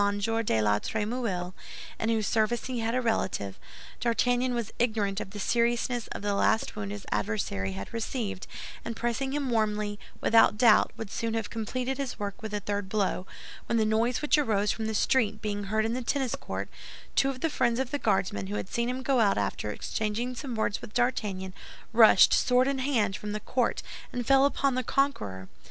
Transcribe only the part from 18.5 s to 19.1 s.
had seen him